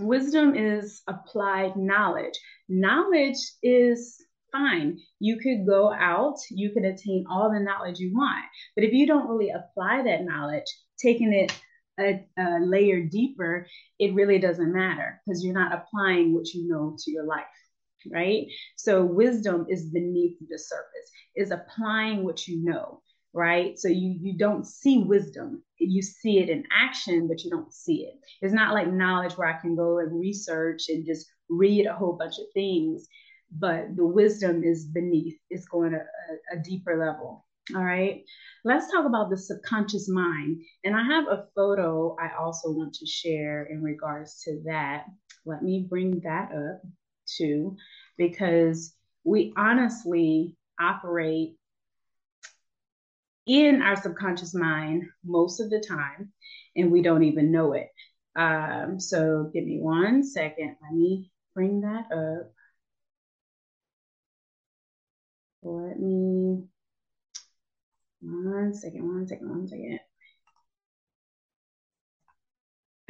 Wisdom 0.00 0.54
is 0.54 1.02
applied 1.06 1.76
knowledge. 1.76 2.34
Knowledge 2.68 3.36
is 3.62 4.16
fine. 4.50 4.98
You 5.20 5.38
could 5.38 5.66
go 5.66 5.92
out 5.92 6.36
you 6.50 6.72
could 6.72 6.84
attain 6.84 7.26
all 7.30 7.52
the 7.52 7.60
knowledge 7.60 7.98
you 7.98 8.16
want. 8.16 8.44
But 8.74 8.84
if 8.84 8.92
you 8.92 9.06
don't 9.06 9.28
really 9.28 9.50
apply 9.50 10.02
that 10.04 10.24
knowledge 10.24 10.64
taking 10.98 11.32
it 11.32 11.52
a, 11.98 12.24
a 12.38 12.60
layer 12.60 13.02
deeper 13.02 13.66
it 13.98 14.14
really 14.14 14.38
doesn't 14.38 14.72
matter 14.72 15.20
because 15.24 15.44
you're 15.44 15.54
not 15.54 15.72
applying 15.72 16.34
what 16.34 16.52
you 16.54 16.68
know 16.68 16.96
to 16.98 17.10
your 17.10 17.24
life 17.24 17.44
right? 18.12 18.46
So 18.76 19.04
wisdom 19.04 19.66
is 19.68 19.86
beneath 19.86 20.36
the 20.48 20.58
surface 20.58 21.10
is 21.36 21.50
applying 21.50 22.24
what 22.24 22.46
you 22.46 22.64
know 22.64 23.02
right? 23.34 23.78
So 23.78 23.88
you 23.88 24.16
you 24.20 24.38
don't 24.38 24.66
see 24.66 24.98
wisdom 24.98 25.62
you 25.78 26.02
see 26.02 26.38
it 26.38 26.48
in 26.48 26.64
action 26.72 27.28
but 27.28 27.44
you 27.44 27.50
don't 27.50 27.72
see 27.72 28.04
it. 28.04 28.14
It's 28.40 28.54
not 28.54 28.74
like 28.74 28.92
knowledge 28.92 29.34
where 29.34 29.48
i 29.48 29.60
can 29.60 29.76
go 29.76 29.98
and 29.98 30.18
research 30.20 30.84
and 30.88 31.06
just 31.06 31.26
read 31.48 31.86
a 31.86 31.94
whole 31.94 32.14
bunch 32.14 32.38
of 32.38 32.46
things 32.54 33.06
but 33.58 33.96
the 33.96 34.04
wisdom 34.04 34.62
is 34.62 34.86
beneath 34.86 35.38
it's 35.50 35.66
going 35.68 35.92
to 35.92 35.98
a, 35.98 36.56
a 36.56 36.62
deeper 36.62 36.98
level 36.98 37.46
all 37.74 37.84
right. 37.84 38.22
Let's 38.64 38.90
talk 38.90 39.06
about 39.06 39.30
the 39.30 39.36
subconscious 39.36 40.08
mind. 40.08 40.62
And 40.84 40.96
i 40.96 41.02
have 41.02 41.26
a 41.28 41.46
photo 41.54 42.16
i 42.20 42.30
also 42.38 42.70
want 42.70 42.94
to 42.94 43.06
share 43.06 43.64
in 43.64 43.82
regards 43.82 44.42
to 44.44 44.60
that. 44.66 45.04
Let 45.44 45.62
me 45.62 45.86
bring 45.88 46.20
that 46.20 46.50
up 46.52 46.82
too 47.26 47.76
because 48.16 48.94
we 49.24 49.52
honestly 49.56 50.56
operate 50.80 51.56
in 53.46 53.82
our 53.82 53.96
subconscious 53.96 54.54
mind 54.54 55.04
most 55.24 55.60
of 55.60 55.70
the 55.70 55.80
time 55.80 56.32
and 56.76 56.92
we 56.92 57.02
don't 57.02 57.24
even 57.24 57.50
know 57.50 57.72
it. 57.72 57.88
Um, 58.36 59.00
so 59.00 59.50
give 59.52 59.64
me 59.64 59.78
one 59.80 60.22
second. 60.22 60.76
Let 60.82 60.92
me 60.92 61.30
bring 61.54 61.80
that 61.80 62.12
up. 62.12 62.52
Let 65.62 65.98
me, 65.98 66.64
one 68.20 68.74
second, 68.74 69.06
one 69.06 69.26
second, 69.26 69.48
one 69.48 69.68
second. 69.68 70.00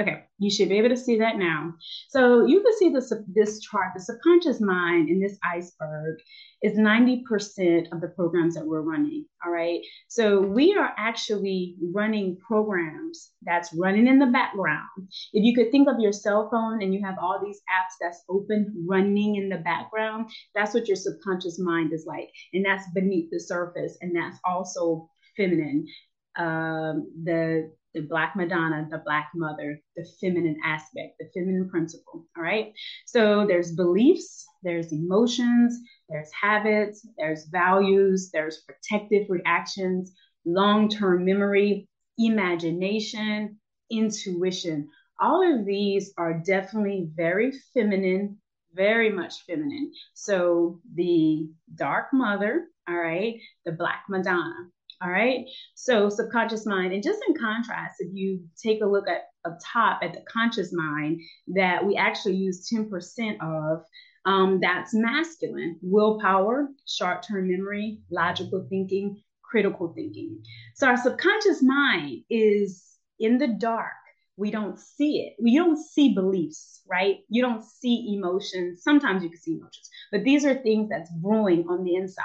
Okay, 0.01 0.27
you 0.39 0.49
should 0.49 0.69
be 0.69 0.79
able 0.79 0.91
to 0.91 0.97
see 0.97 1.19
that 1.19 1.39
now. 1.39 1.75
So 2.09 2.47
you 2.47 2.63
can 2.63 2.73
see 2.79 2.91
this, 2.91 3.13
this 3.35 3.59
chart, 3.61 3.89
the 3.97 4.01
subconscious 4.01 4.61
mind 4.61 5.09
in 5.09 5.21
this 5.21 5.37
iceberg 5.45 6.19
is 6.63 6.79
90% 6.79 7.91
of 7.91 8.01
the 8.01 8.13
programs 8.15 8.55
that 8.55 8.65
we're 8.65 8.83
running, 8.83 9.27
all 9.45 9.51
right? 9.51 9.81
So 10.07 10.41
we 10.41 10.77
are 10.77 10.93
actually 10.97 11.75
running 11.93 12.37
programs 12.37 13.33
that's 13.43 13.75
running 13.75 14.07
in 14.07 14.21
the 14.21 14.27
background. 14.27 15.09
If 15.33 15.43
you 15.43 15.53
could 15.53 15.73
think 15.73 15.89
of 15.89 15.99
your 15.99 16.13
cell 16.13 16.49
phone 16.49 16.81
and 16.81 16.95
you 16.95 17.05
have 17.05 17.17
all 17.21 17.41
these 17.45 17.61
apps 17.69 17.95
that's 18.01 18.23
open, 18.29 18.87
running 18.89 19.35
in 19.35 19.49
the 19.49 19.59
background, 19.59 20.31
that's 20.55 20.75
what 20.75 20.87
your 20.87 20.97
subconscious 20.97 21.59
mind 21.59 21.93
is 21.93 22.07
like. 22.07 22.31
And 22.53 22.65
that's 22.65 22.89
beneath 22.95 23.31
the 23.33 23.41
surface. 23.41 23.99
And 24.01 24.15
that's 24.15 24.39
also 24.45 25.11
feminine. 25.37 25.89
Um, 26.37 27.11
the 27.25 27.73
the 27.95 28.03
Black 28.03 28.35
Madonna, 28.37 28.87
the 28.91 29.03
Black 29.05 29.31
Mother, 29.35 29.81
the 29.97 30.07
feminine 30.21 30.59
aspect, 30.65 31.19
the 31.19 31.29
feminine 31.35 31.69
principle. 31.69 32.27
All 32.37 32.43
right. 32.43 32.73
So 33.07 33.47
there's 33.47 33.75
beliefs, 33.75 34.47
there's 34.63 34.93
emotions, 34.93 35.79
there's 36.09 36.31
habits, 36.33 37.07
there's 37.17 37.47
values, 37.47 38.31
there's 38.33 38.63
protective 38.67 39.27
reactions, 39.29 40.13
long 40.45 40.89
term 40.89 41.25
memory, 41.25 41.89
imagination, 42.19 43.59
intuition. 43.91 44.89
All 45.21 45.43
of 45.59 45.65
these 45.65 46.13
are 46.17 46.35
definitely 46.35 47.09
very 47.15 47.53
feminine, 47.75 48.39
very 48.75 49.11
much 49.11 49.45
feminine. 49.47 49.93
So 50.15 50.81
the 50.95 51.49
dark 51.75 52.09
mother, 52.13 52.67
all 52.89 52.97
right, 52.97 53.41
the 53.65 53.73
Black 53.73 54.05
Madonna, 54.09 54.71
all 55.03 55.11
right. 55.11 55.47
So 55.75 56.09
subconscious 56.09 56.67
mind, 56.67 56.93
and 56.93 57.03
just 57.03 57.21
in 57.29 57.35
contrast, 57.35 57.97
if 58.01 58.09
you 58.13 58.41
take 58.61 58.83
a 58.83 58.87
look 58.87 59.09
at 59.09 59.23
up 59.45 59.59
top 59.65 60.01
at 60.03 60.13
the 60.13 60.23
conscious 60.31 60.73
mind 60.73 61.21
that 61.49 61.85
we 61.85 61.97
actually 61.97 62.35
use 62.35 62.69
10% 62.69 63.41
of, 63.41 63.85
um, 64.25 64.59
that's 64.61 64.93
masculine, 64.95 65.79
willpower, 65.81 66.69
short-term 66.87 67.49
memory, 67.49 68.01
logical 68.11 68.67
thinking, 68.69 69.23
critical 69.43 69.93
thinking. 69.95 70.43
So 70.75 70.89
our 70.89 70.97
subconscious 70.97 71.63
mind 71.63 72.25
is 72.29 72.85
in 73.21 73.39
the 73.39 73.49
dark 73.49 73.93
we 74.39 74.53
don't 74.53 74.79
see 74.79 75.21
it. 75.23 75.35
We 75.43 75.57
don't 75.57 75.77
see 75.77 76.15
beliefs, 76.15 76.83
right? 76.89 77.19
You 77.29 77.43
don't 77.43 77.65
see 77.65 78.15
emotions. 78.17 78.83
Sometimes 78.83 79.23
you 79.23 79.31
can 79.31 79.41
see 79.41 79.55
emotions, 79.55 79.91
but 80.13 80.23
these 80.23 80.45
are 80.45 80.55
things 80.55 80.89
that's 80.89 81.11
brewing 81.21 81.67
on 81.69 81.83
the 81.83 81.97
inside. 81.97 82.25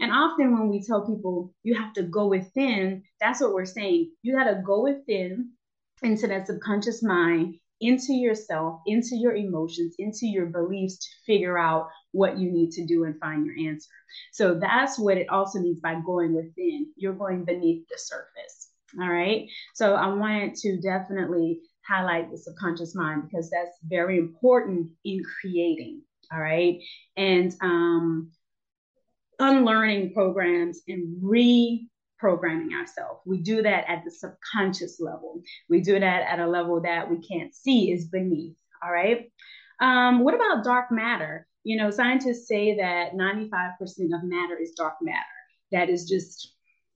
And 0.00 0.12
often 0.12 0.52
when 0.52 0.68
we 0.68 0.82
tell 0.82 1.06
people 1.06 1.54
you 1.62 1.74
have 1.74 1.92
to 1.94 2.02
go 2.02 2.26
within, 2.26 3.04
that's 3.20 3.40
what 3.40 3.54
we're 3.54 3.64
saying. 3.64 4.10
You 4.22 4.36
got 4.36 4.50
to 4.50 4.62
go 4.66 4.82
within 4.82 5.52
into 6.02 6.26
that 6.26 6.48
subconscious 6.48 7.02
mind, 7.02 7.54
into 7.80 8.14
yourself, 8.14 8.80
into 8.86 9.16
your 9.16 9.34
emotions, 9.36 9.94
into 9.98 10.26
your 10.26 10.46
beliefs 10.46 10.98
to 10.98 11.08
figure 11.24 11.56
out 11.56 11.88
what 12.12 12.38
you 12.38 12.50
need 12.50 12.72
to 12.72 12.84
do 12.84 13.04
and 13.04 13.18
find 13.20 13.46
your 13.46 13.70
answer. 13.70 13.90
So 14.32 14.58
that's 14.58 14.98
what 14.98 15.18
it 15.18 15.28
also 15.28 15.60
means 15.60 15.80
by 15.80 16.00
going 16.04 16.34
within. 16.34 16.92
You're 16.96 17.14
going 17.14 17.44
beneath 17.44 17.86
the 17.88 17.98
surface. 17.98 18.63
All 19.00 19.10
right. 19.10 19.48
So 19.74 19.94
I 19.94 20.06
wanted 20.08 20.54
to 20.56 20.80
definitely 20.80 21.60
highlight 21.86 22.30
the 22.30 22.38
subconscious 22.38 22.94
mind 22.94 23.24
because 23.28 23.50
that's 23.50 23.76
very 23.84 24.18
important 24.18 24.90
in 25.04 25.22
creating. 25.40 26.02
All 26.32 26.40
right. 26.40 26.80
And 27.16 27.54
um, 27.60 28.30
unlearning 29.38 30.14
programs 30.14 30.80
and 30.88 31.22
reprogramming 31.22 32.72
ourselves. 32.78 33.20
We 33.26 33.42
do 33.42 33.62
that 33.62 33.84
at 33.88 34.04
the 34.04 34.10
subconscious 34.10 35.00
level. 35.00 35.42
We 35.68 35.80
do 35.80 35.98
that 35.98 36.22
at 36.22 36.40
a 36.40 36.46
level 36.46 36.80
that 36.82 37.10
we 37.10 37.20
can't 37.20 37.54
see 37.54 37.92
is 37.92 38.06
beneath. 38.06 38.56
All 38.82 38.92
right. 38.92 39.30
Um, 39.80 40.20
what 40.20 40.34
about 40.34 40.64
dark 40.64 40.90
matter? 40.90 41.46
You 41.64 41.76
know, 41.76 41.90
scientists 41.90 42.46
say 42.46 42.76
that 42.76 43.12
95% 43.14 43.72
of 44.14 44.24
matter 44.24 44.56
is 44.60 44.72
dark 44.72 44.94
matter. 45.02 45.24
That 45.72 45.88
is 45.88 46.08
just 46.08 46.53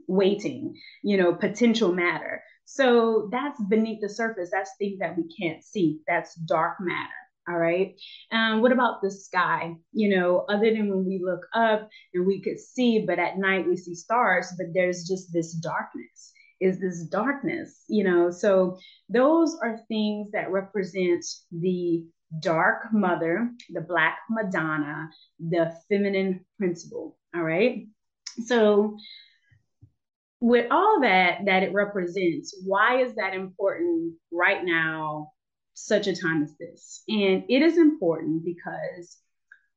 waiting, 0.09 0.75
you 1.03 1.17
know, 1.17 1.35
potential 1.35 1.93
matter. 1.93 2.43
So 2.65 3.29
that's 3.31 3.63
beneath 3.69 4.01
the 4.01 4.09
surface. 4.09 4.51
That's 4.53 4.71
things 4.79 4.99
that 4.99 5.17
we 5.17 5.25
can't 5.41 5.63
see. 5.63 6.01
That's 6.09 6.35
dark 6.35 6.77
matter. 6.81 7.13
All 7.49 7.57
right. 7.57 7.95
Um, 8.31 8.61
what 8.61 8.73
about 8.73 9.01
the 9.01 9.11
sky? 9.11 9.75
You 9.93 10.17
know, 10.17 10.45
other 10.51 10.71
than 10.71 10.91
when 10.91 11.07
we 11.07 11.23
look 11.25 11.47
up 11.55 11.89
and 12.13 12.27
we 12.27 12.43
could 12.43 12.61
see, 12.61 13.07
but 13.07 13.19
at 13.19 13.39
night 13.39 13.67
we 13.67 13.77
see 13.77 13.95
stars, 13.95 14.53
but 14.59 14.67
there's 14.75 15.09
just 15.09 15.33
this 15.33 15.53
darkness. 15.53 16.33
Is 16.61 16.79
this 16.79 17.05
darkness? 17.05 17.85
You 17.89 18.05
know, 18.05 18.31
so 18.31 18.77
those 19.09 19.57
are 19.63 19.81
things 19.89 20.31
that 20.33 20.51
represent 20.51 21.25
the 21.51 22.05
dark 22.41 22.93
mother, 22.93 23.51
the 23.71 23.81
black 23.81 24.19
Madonna, 24.29 25.09
the 25.39 25.75
feminine 25.89 26.45
principle. 26.59 27.17
All 27.35 27.45
right. 27.45 27.87
So 28.45 28.99
with 30.41 30.67
all 30.71 31.01
that 31.01 31.41
that 31.47 31.63
it 31.63 31.73
represents, 31.73 32.57
why 32.65 33.03
is 33.03 33.15
that 33.17 33.35
important 33.35 34.15
right 34.31 34.65
now, 34.65 35.33
such 35.75 36.07
a 36.07 36.17
time 36.17 36.43
as 36.43 36.57
this? 36.59 37.03
And 37.09 37.45
it 37.49 37.63
is 37.63 37.79
important 37.79 38.45
because 38.45 39.19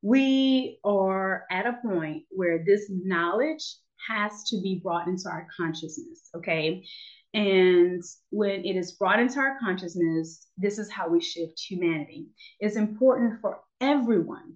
we 0.02 0.78
are 0.84 1.44
at 1.50 1.66
a 1.66 1.78
point 1.84 2.24
where 2.30 2.64
this 2.64 2.90
knowledge 2.90 3.62
has 4.08 4.42
to 4.50 4.60
be 4.60 4.80
brought 4.82 5.06
into 5.06 5.28
our 5.28 5.46
consciousness, 5.56 6.28
okay? 6.36 6.84
And 7.34 8.02
when 8.30 8.64
it 8.64 8.76
is 8.76 8.92
brought 8.92 9.20
into 9.20 9.38
our 9.38 9.58
consciousness, 9.58 10.48
this 10.58 10.78
is 10.78 10.90
how 10.90 11.08
we 11.08 11.20
shift 11.20 11.58
humanity. 11.58 12.26
It's 12.60 12.76
important 12.76 13.40
for 13.40 13.60
everyone, 13.80 14.54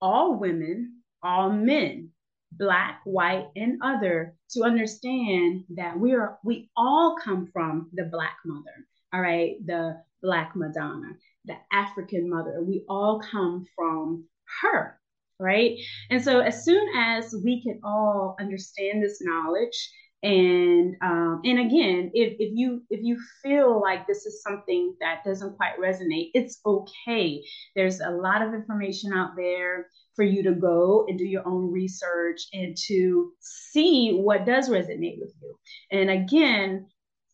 all 0.00 0.38
women, 0.38 1.02
all 1.22 1.50
men, 1.50 2.10
black, 2.58 3.00
white, 3.04 3.46
and 3.56 3.78
other, 3.82 4.34
to 4.50 4.62
understand 4.62 5.64
that 5.70 5.98
we 5.98 6.14
are 6.14 6.38
we 6.44 6.70
all 6.76 7.16
come 7.22 7.48
from 7.52 7.90
the 7.92 8.04
black 8.04 8.36
mother, 8.44 8.86
all 9.12 9.20
right, 9.20 9.56
the 9.66 10.00
black 10.22 10.56
Madonna, 10.56 11.12
the 11.44 11.56
African 11.72 12.28
mother. 12.28 12.62
We 12.62 12.84
all 12.88 13.20
come 13.20 13.66
from 13.76 14.24
her, 14.62 14.98
right? 15.38 15.78
And 16.10 16.22
so 16.22 16.40
as 16.40 16.64
soon 16.64 16.86
as 16.96 17.34
we 17.44 17.62
can 17.62 17.80
all 17.84 18.36
understand 18.40 19.02
this 19.02 19.20
knowledge 19.20 19.90
and 20.24 20.96
um, 21.02 21.42
and 21.44 21.60
again 21.60 22.10
if, 22.14 22.34
if 22.38 22.50
you 22.54 22.82
if 22.88 23.00
you 23.02 23.20
feel 23.42 23.80
like 23.80 24.06
this 24.06 24.24
is 24.24 24.42
something 24.42 24.96
that 25.00 25.22
doesn't 25.24 25.56
quite 25.56 25.78
resonate 25.78 26.30
it's 26.34 26.60
okay. 26.64 27.42
There's 27.76 28.00
a 28.00 28.10
lot 28.10 28.42
of 28.42 28.54
information 28.54 29.12
out 29.12 29.32
there 29.36 29.88
for 30.16 30.24
you 30.24 30.42
to 30.44 30.52
go 30.52 31.04
and 31.08 31.18
do 31.18 31.24
your 31.24 31.46
own 31.46 31.70
research 31.70 32.40
and 32.52 32.76
to 32.86 33.32
see 33.40 34.12
what 34.14 34.46
does 34.46 34.70
resonate 34.70 35.20
with 35.20 35.34
you. 35.42 35.58
And 35.92 36.10
again 36.10 36.86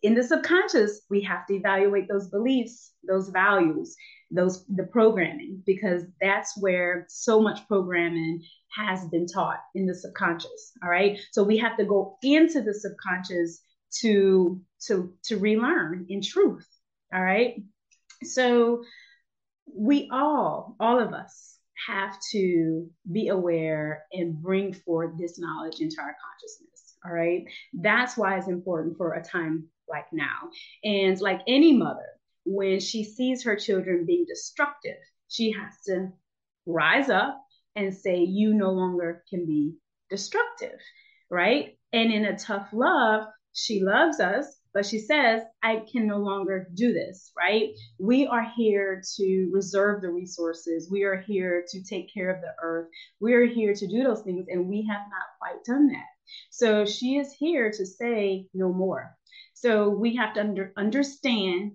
in 0.02 0.14
the 0.14 0.23
subconscious 0.23 1.02
we 1.11 1.20
have 1.23 1.47
to 1.47 1.54
evaluate 1.54 2.09
those 2.09 2.28
beliefs 2.28 2.92
those 3.06 3.28
values 3.28 3.97
those 4.30 4.64
the 4.66 4.85
programming 4.85 5.62
because 5.66 6.04
that's 6.20 6.56
where 6.59 7.06
so 7.09 7.40
much 7.40 7.66
programming 7.68 8.42
has 8.75 9.07
been 9.09 9.27
taught 9.27 9.61
in 9.75 9.87
the 9.87 9.95
subconscious 9.95 10.73
all 10.83 10.91
right? 10.91 11.19
So 11.33 11.43
we 11.43 11.59
have 11.59 11.77
to 11.79 11.85
go 11.85 12.17
into 12.23 12.62
the 12.62 12.75
subconscious 12.75 13.61
to 14.00 14.61
to 14.87 15.12
to 15.25 15.37
relearn 15.37 16.07
in 16.09 16.23
truth 16.23 16.67
all 17.12 17.23
right? 17.23 17.62
So 18.23 18.83
we 19.73 20.09
all 20.12 20.77
all 20.81 21.00
of 21.00 21.12
us 21.12 21.57
have 21.87 22.15
to 22.33 22.91
be 23.11 23.29
aware 23.29 24.05
and 24.12 24.41
bring 24.41 24.75
forth 24.75 25.19
this 25.19 25.39
knowledge 25.39 25.81
into 25.81 25.97
our 26.00 26.15
consciousness 26.15 26.97
all 27.05 27.12
right? 27.12 27.45
That's 27.73 28.17
why 28.17 28.37
it's 28.37 28.49
important 28.49 28.97
for 28.97 29.15
a 29.15 29.25
time 29.25 29.69
like 29.89 30.07
now. 30.12 30.50
And 30.85 31.21
like 31.21 31.41
any 31.47 31.77
mother 31.77 32.07
when 32.45 32.81
she 32.81 33.05
sees 33.05 33.45
her 33.45 33.57
children 33.57 34.07
being 34.07 34.25
destructive, 34.27 34.97
she 35.29 35.53
has 35.53 35.73
to 35.87 36.12
rise 36.67 37.09
up 37.09 37.41
and 37.77 37.95
say, 37.95 38.19
You 38.19 38.55
no 38.55 38.71
longer 38.71 39.25
can 39.29 39.47
be 39.47 39.75
destructive, 40.09 40.79
right? 41.31 41.77
And 41.93 42.12
in 42.12 42.25
a 42.25 42.39
tough 42.39 42.69
love, 42.73 43.27
she 43.53 43.83
loves 43.83 44.21
us, 44.21 44.47
but 44.73 44.87
she 44.87 44.99
says, 45.00 45.43
I 45.62 45.83
can 45.91 46.07
no 46.07 46.19
longer 46.19 46.69
do 46.75 46.93
this, 46.93 47.33
right? 47.37 47.71
We 47.99 48.27
are 48.27 48.47
here 48.57 49.03
to 49.17 49.50
reserve 49.53 50.03
the 50.03 50.11
resources. 50.11 50.89
We 50.91 51.03
are 51.03 51.17
here 51.17 51.65
to 51.69 51.83
take 51.83 52.12
care 52.12 52.31
of 52.31 52.41
the 52.41 52.55
earth. 52.62 52.89
We 53.19 53.35
are 53.35 53.45
here 53.45 53.75
to 53.75 53.87
do 53.87 54.05
those 54.05 54.23
things, 54.23 54.47
and 54.49 54.69
we 54.69 54.87
have 54.89 55.03
not 55.11 55.39
quite 55.41 55.65
done 55.65 55.89
that. 55.89 56.07
So 56.50 56.87
she 56.87 57.17
is 57.17 57.33
here 57.33 57.73
to 57.73 57.87
say 57.87 58.47
no 58.55 58.73
more. 58.73 59.17
So 59.55 59.89
we 59.89 60.15
have 60.17 60.35
to 60.35 60.41
under, 60.41 60.73
understand 60.77 61.73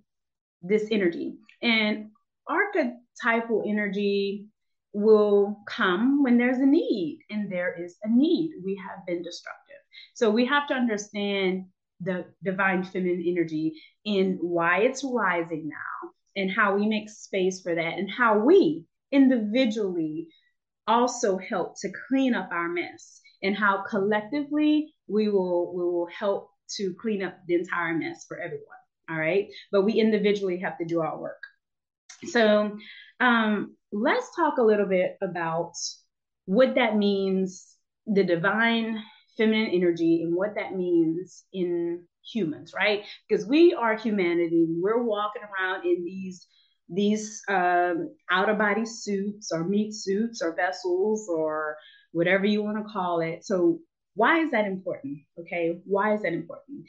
this 0.62 0.88
energy. 0.92 1.36
And 1.62 2.12
archetypal 2.48 3.64
energy 3.68 4.48
will 4.96 5.58
come 5.68 6.24
when 6.24 6.38
there's 6.38 6.58
a 6.60 6.66
need, 6.66 7.20
and 7.30 7.52
there 7.52 7.76
is 7.84 7.98
a 8.04 8.10
need. 8.10 8.52
We 8.64 8.82
have 8.88 9.06
been 9.06 9.22
destructive. 9.22 9.76
So 10.14 10.30
we 10.30 10.46
have 10.46 10.68
to 10.68 10.74
understand 10.74 11.66
the 12.02 12.26
divine 12.44 12.84
feminine 12.84 13.24
energy 13.26 13.74
and 14.06 14.38
why 14.42 14.80
it's 14.80 15.04
rising 15.04 15.70
now, 15.70 16.10
and 16.36 16.52
how 16.52 16.76
we 16.76 16.88
make 16.88 17.10
space 17.10 17.62
for 17.62 17.76
that, 17.76 17.98
and 17.98 18.10
how 18.10 18.40
we 18.40 18.86
individually 19.12 20.28
also 20.88 21.38
help 21.38 21.76
to 21.82 21.92
clean 22.08 22.34
up 22.34 22.50
our 22.52 22.70
mess, 22.70 23.22
and 23.44 23.56
how 23.56 23.84
collectively 23.90 24.94
we 25.08 25.30
will 25.30 25.76
we 25.76 25.84
will 25.84 26.08
help 26.08 26.50
to 26.78 26.96
clean 27.00 27.22
up 27.22 27.38
the 27.48 27.56
entire 27.56 27.94
mess 27.96 28.26
for 28.28 28.40
everyone 28.40 28.78
all 29.10 29.18
right? 29.18 29.48
But 29.72 29.84
we 29.84 29.94
individually 29.94 30.60
have 30.60 30.78
to 30.80 30.86
do 30.86 31.02
our 31.02 31.20
work. 31.20 31.42
So 32.26 32.78
um, 33.20 33.76
let's 33.96 34.36
talk 34.36 34.58
a 34.58 34.64
little 34.64 34.86
bit 34.86 35.18
about 35.22 35.72
what 36.46 36.76
that 36.76 36.98
means, 36.98 37.76
the 38.06 38.24
divine 38.24 39.02
feminine 39.38 39.72
energy, 39.74 40.22
and 40.22 40.36
what 40.36 40.56
that 40.56 40.76
means 40.76 41.44
in 41.54 42.04
humans, 42.24 42.74
right? 42.76 43.04
Because 43.28 43.46
we 43.46 43.74
are 43.74 43.96
humanity. 43.96 44.68
We're 44.70 45.04
walking 45.04 45.44
around 45.44 45.86
in 45.86 46.04
these 46.04 46.48
these 46.88 47.42
um, 47.48 48.12
out 48.30 48.50
of 48.50 48.60
body 48.60 48.86
suits 48.86 49.52
or 49.52 49.64
meat 49.64 49.94
suits 49.94 50.44
or 50.44 50.56
vessels 50.56 51.28
or 51.28 51.78
whatever 52.12 52.46
you 52.46 52.62
want 52.62 52.78
to 52.78 52.94
call 52.94 53.22
it. 53.22 53.44
So 53.44 53.80
why 54.14 54.42
is 54.42 54.52
that 54.52 54.66
important? 54.66 55.20
Okay, 55.40 55.80
why 55.86 56.14
is 56.14 56.22
that 56.22 56.34
important? 56.34 56.86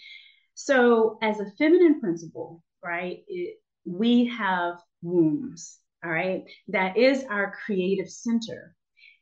So, 0.54 1.18
as 1.22 1.38
a 1.38 1.50
feminine 1.58 2.00
principle, 2.00 2.62
right, 2.82 3.18
it, 3.28 3.56
we 3.84 4.26
have 4.26 4.76
wombs, 5.02 5.78
all 6.06 6.12
right? 6.12 6.44
That 6.68 6.96
is 6.96 7.24
our 7.24 7.54
creative 7.64 8.08
center. 8.08 8.74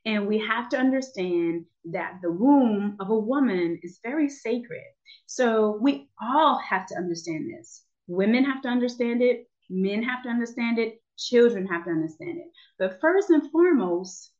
And 0.05 0.27
we 0.27 0.39
have 0.39 0.69
to 0.69 0.79
understand 0.79 1.65
that 1.87 2.19
the 2.23 2.31
womb 2.31 2.97
of 3.01 3.09
a 3.09 3.19
woman 3.19 3.81
is 3.83 4.01
very 4.03 4.29
sacred. 4.29 4.85
So, 5.27 5.79
we 5.81 6.11
all 6.21 6.59
have 6.59 6.87
to 6.89 6.97
understand 6.97 7.51
this. 7.51 7.85
Women 8.07 8.45
have 8.45 8.61
to 8.63 8.69
understand 8.69 9.23
it, 9.23 9.49
men 9.71 10.03
have 10.03 10.23
to 10.25 10.29
understand 10.29 10.79
it, 10.79 11.01
children 11.17 11.67
have 11.67 11.85
to 11.85 11.91
understand 11.91 12.39
it. 12.39 12.47
But 12.79 13.01
first 13.01 13.31
and 13.31 13.51
foremost, 13.51 14.31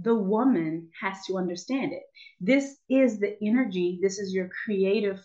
the 0.00 0.14
woman 0.14 0.90
has 1.00 1.24
to 1.26 1.36
understand 1.36 1.92
it. 1.92 2.04
This 2.40 2.76
is 2.88 3.18
the 3.18 3.36
energy, 3.42 3.98
this 4.00 4.18
is 4.20 4.32
your 4.32 4.50
creative 4.64 5.20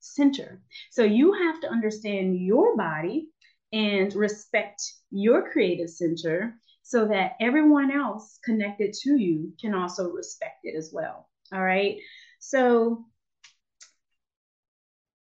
center. 0.00 0.60
So 0.90 1.02
you 1.04 1.32
have 1.32 1.60
to 1.62 1.70
understand 1.70 2.38
your 2.38 2.76
body 2.76 3.28
and 3.72 4.14
respect 4.14 4.82
your 5.10 5.50
creative 5.50 5.90
center 5.90 6.54
so 6.82 7.06
that 7.06 7.32
everyone 7.40 7.90
else 7.90 8.38
connected 8.44 8.94
to 8.94 9.18
you 9.18 9.52
can 9.60 9.74
also 9.74 10.10
respect 10.10 10.60
it 10.64 10.74
as 10.76 10.90
well. 10.92 11.28
All 11.52 11.62
right. 11.62 11.98
So 12.40 13.04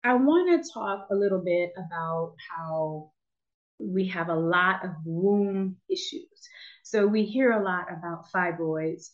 I 0.05 0.15
want 0.15 0.65
to 0.65 0.71
talk 0.73 1.09
a 1.11 1.15
little 1.15 1.43
bit 1.43 1.73
about 1.77 2.35
how 2.51 3.11
we 3.79 4.07
have 4.09 4.29
a 4.29 4.35
lot 4.35 4.85
of 4.85 4.91
womb 5.05 5.77
issues. 5.91 6.49
So 6.83 7.07
we 7.07 7.25
hear 7.25 7.53
a 7.53 7.63
lot 7.63 7.87
about 7.93 8.31
fibroids 8.33 9.11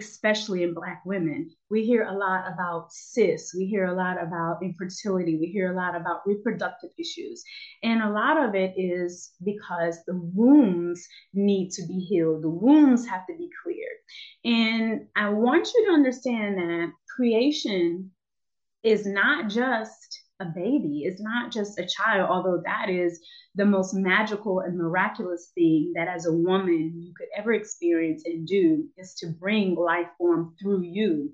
especially 0.00 0.62
in 0.62 0.74
Black 0.74 1.02
women. 1.04 1.50
We 1.70 1.84
hear 1.84 2.04
a 2.04 2.16
lot 2.16 2.44
about 2.52 2.92
cysts, 2.92 3.54
we 3.54 3.66
hear 3.66 3.86
a 3.86 3.94
lot 3.94 4.22
about 4.22 4.62
infertility, 4.62 5.36
we 5.38 5.46
hear 5.46 5.72
a 5.72 5.76
lot 5.76 5.96
about 5.96 6.26
reproductive 6.26 6.90
issues. 6.98 7.42
And 7.82 8.02
a 8.02 8.10
lot 8.10 8.42
of 8.42 8.54
it 8.54 8.74
is 8.76 9.32
because 9.44 9.98
the 10.06 10.14
wombs 10.16 11.06
need 11.32 11.70
to 11.72 11.86
be 11.86 11.98
healed, 11.98 12.42
the 12.42 12.50
wombs 12.50 13.06
have 13.06 13.26
to 13.26 13.36
be 13.36 13.48
cleared. 13.62 13.98
And 14.44 15.06
I 15.16 15.30
want 15.30 15.70
you 15.74 15.86
to 15.86 15.92
understand 15.92 16.58
that 16.58 16.92
creation 17.14 18.10
is 18.82 19.06
not 19.06 19.48
just 19.48 20.23
a 20.40 20.46
baby, 20.46 21.04
it's 21.04 21.22
not 21.22 21.52
just 21.52 21.78
a 21.78 21.86
child, 21.86 22.28
although 22.28 22.60
that 22.64 22.90
is 22.90 23.20
the 23.54 23.64
most 23.64 23.94
magical 23.94 24.60
and 24.60 24.76
miraculous 24.76 25.52
thing 25.54 25.92
that 25.94 26.08
as 26.08 26.26
a 26.26 26.32
woman 26.32 26.92
you 26.96 27.12
could 27.16 27.28
ever 27.36 27.52
experience 27.52 28.24
and 28.24 28.46
do 28.46 28.84
is 28.98 29.14
to 29.14 29.28
bring 29.28 29.76
life 29.76 30.08
form 30.18 30.54
through 30.60 30.82
you. 30.82 31.32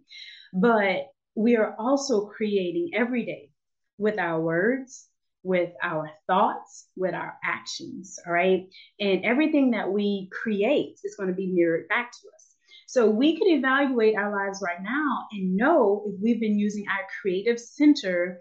But 0.52 1.06
we 1.34 1.56
are 1.56 1.74
also 1.78 2.26
creating 2.26 2.90
every 2.94 3.24
day 3.24 3.50
with 3.96 4.18
our 4.18 4.40
words, 4.40 5.08
with 5.42 5.70
our 5.82 6.10
thoughts, 6.26 6.86
with 6.96 7.14
our 7.14 7.34
actions, 7.42 8.18
all 8.26 8.32
right? 8.32 8.66
And 8.98 9.24
everything 9.24 9.70
that 9.70 9.90
we 9.90 10.28
create 10.30 10.98
is 11.04 11.16
going 11.16 11.30
to 11.30 11.34
be 11.34 11.52
mirrored 11.52 11.88
back 11.88 12.12
to 12.12 12.28
us. 12.34 12.54
So 12.86 13.08
we 13.08 13.38
could 13.38 13.48
evaluate 13.48 14.16
our 14.16 14.32
lives 14.32 14.60
right 14.62 14.82
now 14.82 15.26
and 15.32 15.56
know 15.56 16.04
if 16.06 16.20
we've 16.20 16.40
been 16.40 16.58
using 16.58 16.84
our 16.88 17.06
creative 17.22 17.58
center 17.58 18.40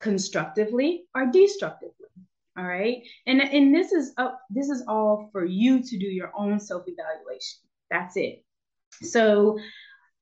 constructively 0.00 1.04
or 1.14 1.26
destructively. 1.26 1.94
All 2.58 2.64
right. 2.64 3.02
And, 3.26 3.40
and 3.40 3.74
this 3.74 3.92
is 3.92 4.12
up, 4.18 4.40
this 4.50 4.68
is 4.68 4.84
all 4.88 5.28
for 5.32 5.44
you 5.44 5.82
to 5.82 5.98
do 5.98 6.06
your 6.06 6.32
own 6.36 6.58
self-evaluation. 6.58 7.60
That's 7.90 8.16
it. 8.16 8.44
So 9.02 9.58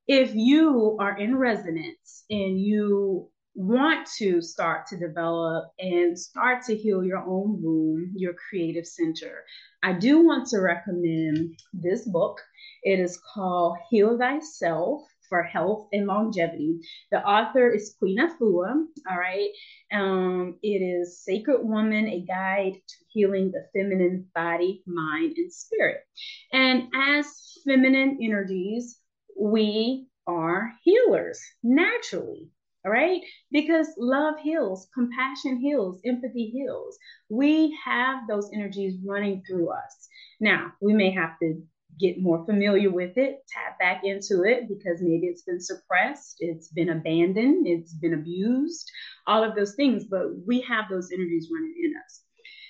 if 0.07 0.35
you 0.35 0.97
are 1.01 1.19
in 1.19 1.37
resonance 1.37 2.25
and 2.31 2.61
you 2.61 3.31
want 3.55 4.07
to 4.19 4.41
start 4.41 4.87
to 4.87 4.97
develop 4.97 5.71
and 5.81 6.17
start 6.19 6.63
to 6.65 6.77
heal 6.77 7.03
your 7.03 7.19
own 7.19 7.61
womb, 7.63 8.13
your 8.15 8.35
creative 8.35 8.87
center, 8.87 9.45
I 9.83 9.95
do 9.95 10.25
want 10.25 10.47
to 10.49 10.61
recommend 10.61 11.59
this 11.73 12.07
book. 12.07 12.41
It 12.85 13.01
is 13.01 13.19
called 13.35 13.79
Heal 13.91 14.17
Thyself 14.17 15.03
for 15.29 15.43
Health 15.43 15.89
and 15.93 16.07
Longevity. 16.07 16.81
The 17.11 17.25
author 17.25 17.71
is 17.71 17.95
Queen 17.99 18.19
Afua. 18.19 18.85
All 19.11 19.19
right. 19.19 19.51
Um, 19.93 20.59
it 20.63 20.79
is 20.83 21.23
Sacred 21.23 21.61
Woman, 21.63 22.09
a 22.09 22.25
guide 22.27 22.75
to 22.75 22.97
healing 23.09 23.53
the 23.53 23.67
feminine 23.73 24.27
body, 24.35 24.83
mind, 24.87 25.35
and 25.37 25.53
spirit. 25.53 26.01
And 26.53 26.89
as 26.95 27.27
feminine 27.67 28.19
energies, 28.23 28.99
we 29.39 30.07
are 30.27 30.73
healers 30.83 31.41
naturally. 31.63 32.51
All 32.85 32.93
right. 32.93 33.21
Because 33.51 33.89
love 33.99 34.35
heals, 34.43 34.89
compassion 34.95 35.59
heals, 35.59 36.01
empathy 36.05 36.47
heals. 36.51 36.97
We 37.29 37.77
have 37.85 38.21
those 38.29 38.51
energies 38.55 38.99
running 39.05 39.43
through 39.47 39.71
us. 39.71 40.09
Now, 40.41 40.73
we 40.81 40.95
may 40.95 41.11
have 41.11 41.39
to 41.43 41.61
get 41.99 42.21
more 42.21 42.45
familiar 42.45 42.91
with 42.91 43.17
it, 43.17 43.39
tap 43.49 43.79
back 43.79 44.03
into 44.05 44.45
it 44.45 44.69
because 44.69 45.01
maybe 45.01 45.27
it's 45.27 45.43
been 45.43 45.61
suppressed, 45.61 46.37
it's 46.41 46.69
been 46.69 46.91
abandoned, 46.91 47.67
it's 47.67 47.95
been 47.95 48.15
abused, 48.15 48.91
all 49.27 49.43
of 49.43 49.55
those 49.57 49.75
things. 49.75 50.05
But 50.05 50.27
we 50.47 50.61
have 50.63 50.87
those 50.91 51.11
energies 51.13 51.49
running 51.53 51.75
in 51.83 51.95
us. 52.05 52.23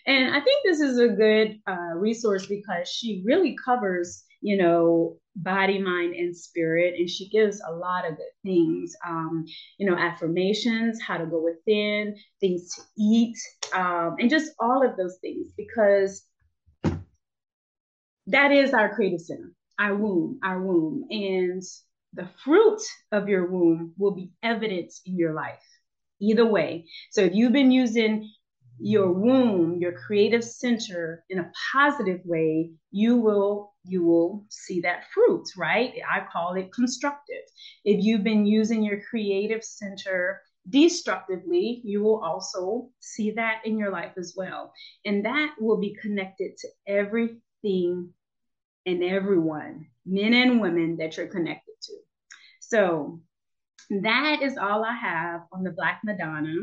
And 0.07 0.35
I 0.35 0.41
think 0.41 0.65
this 0.65 0.81
is 0.81 0.99
a 0.99 1.09
good 1.09 1.61
uh, 1.67 1.95
resource 1.97 2.47
because 2.47 2.89
she 2.89 3.23
really 3.27 3.57
covers, 3.63 4.25
you 4.41 4.57
know, 4.57 5.19
body, 5.37 5.79
mind, 5.79 6.15
and 6.15 6.35
spirit. 6.37 6.95
And 6.99 7.11
she 7.11 7.29
gives 7.29 7.61
a 7.61 7.73
lot 7.73 8.09
of 8.09 8.17
good 8.17 8.25
things, 8.43 8.95
um, 9.07 9.45
you 9.77 9.89
know, 9.89 9.97
affirmations, 9.97 10.99
how 11.07 11.19
to 11.19 11.27
go 11.27 11.43
within, 11.43 12.17
things 12.41 12.75
to 12.75 12.83
eat, 12.97 13.37
um, 13.75 14.17
and 14.19 14.31
just 14.31 14.53
all 14.61 14.83
of 14.83 14.97
those 14.97 15.19
things 15.21 15.53
because 15.57 16.25
that 18.29 18.53
is 18.53 18.73
our 18.73 18.95
creative 18.95 19.21
center, 19.21 19.53
our 19.79 19.95
womb, 19.95 20.39
our 20.43 20.63
womb. 20.63 21.07
And 21.11 21.63
the 22.13 22.29
fruit 22.45 22.81
of 23.13 23.29
your 23.29 23.51
womb 23.51 23.93
will 23.99 24.13
be 24.13 24.31
evident 24.43 24.93
in 25.07 25.17
your 25.17 25.35
life 25.35 25.63
either 26.21 26.47
way. 26.47 26.87
So 27.11 27.23
if 27.23 27.35
you've 27.35 27.53
been 27.53 27.71
using 27.71 28.31
your 28.81 29.11
womb, 29.11 29.79
your 29.79 29.93
creative 29.93 30.45
center 30.45 31.25
in 31.31 31.39
a 31.39 31.51
positive 31.73 32.21
way, 32.25 32.71
you 32.91 33.17
will 33.17 33.75
you 33.85 34.05
will 34.05 34.45
see 34.51 34.81
that 34.83 35.05
fruit, 35.15 35.45
right? 35.57 35.95
I 36.09 36.27
call 36.31 36.55
it 36.55 36.73
constructive. 36.73 37.43
If 37.85 38.05
you've 38.05 38.23
been 38.23 38.45
using 38.45 38.83
your 38.83 39.01
creative 39.09 39.65
center 39.65 40.43
destructively, 40.69 41.81
you 41.85 42.03
will 42.03 42.23
also 42.23 42.91
see 43.01 43.31
that 43.33 43.63
in 43.65 43.79
your 43.79 43.91
life 43.91 44.13
as 44.19 44.35
well. 44.37 44.73
And 45.07 45.25
that 45.25 45.55
will 45.59 45.79
be 45.79 45.97
connected 46.03 46.59
to 46.59 46.69
everything 47.65 48.11
and 48.87 49.03
everyone, 49.03 49.87
men 50.07 50.33
and 50.35 50.61
women 50.61 50.97
that 50.97 51.17
you're 51.17 51.27
connected 51.27 51.75
to. 51.83 51.93
So 52.61 53.21
that 53.91 54.43
is 54.43 54.59
all 54.59 54.85
I 54.85 54.95
have 54.95 55.43
on 55.53 55.63
the 55.63 55.71
Black 55.71 56.01
Madonna. 56.05 56.55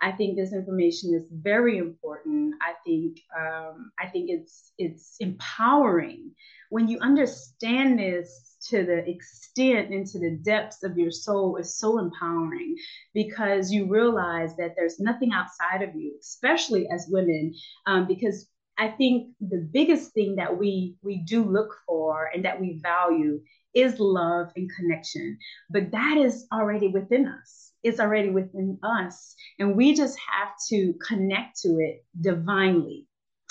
I 0.00 0.12
think 0.12 0.36
this 0.36 0.52
information 0.52 1.14
is 1.14 1.26
very 1.30 1.76
important. 1.76 2.54
I 2.62 2.72
think 2.86 3.18
um, 3.38 3.92
I 3.98 4.06
think 4.06 4.30
it's 4.30 4.72
it's 4.78 5.16
empowering 5.20 6.32
when 6.70 6.88
you 6.88 6.98
understand 7.00 7.98
this 7.98 8.56
to 8.68 8.84
the 8.84 9.08
extent 9.08 9.90
and 9.90 10.06
to 10.06 10.18
the 10.18 10.38
depths 10.42 10.82
of 10.82 10.96
your 10.96 11.10
soul 11.10 11.56
is 11.56 11.76
so 11.76 11.98
empowering 11.98 12.76
because 13.14 13.70
you 13.70 13.86
realize 13.86 14.54
that 14.56 14.74
there's 14.76 15.00
nothing 15.00 15.32
outside 15.32 15.82
of 15.82 15.94
you, 15.94 16.14
especially 16.20 16.86
as 16.88 17.08
women, 17.10 17.54
um, 17.86 18.06
because 18.06 18.49
I 18.80 18.88
think 18.88 19.28
the 19.42 19.68
biggest 19.70 20.12
thing 20.12 20.36
that 20.36 20.58
we 20.58 20.96
we 21.02 21.18
do 21.18 21.44
look 21.44 21.76
for 21.86 22.30
and 22.34 22.46
that 22.46 22.58
we 22.58 22.80
value 22.82 23.42
is 23.74 24.00
love 24.00 24.48
and 24.56 24.70
connection. 24.74 25.36
But 25.68 25.90
that 25.90 26.16
is 26.16 26.46
already 26.50 26.88
within 26.88 27.28
us. 27.28 27.72
It's 27.82 28.00
already 28.00 28.30
within 28.30 28.78
us. 28.82 29.34
And 29.58 29.76
we 29.76 29.94
just 29.94 30.18
have 30.32 30.48
to 30.70 30.94
connect 31.06 31.60
to 31.60 31.78
it 31.78 32.06
divinely 32.18 33.06